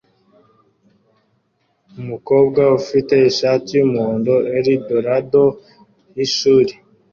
Umukobwa 2.01 2.61
ufite 2.79 3.13
ishati 3.29 3.69
yumuhondo 3.75 4.33
EL 4.59 4.67
Dorado 4.87 5.45
Yishuri 6.15 6.73